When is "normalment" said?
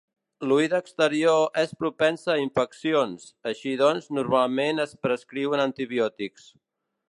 4.21-4.85